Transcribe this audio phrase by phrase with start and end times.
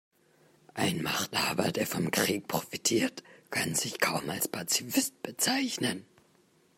[0.73, 6.07] Ein Machthaber, der vom Krieg profitiert, kann sich kaum als Pazifist bezeichnen.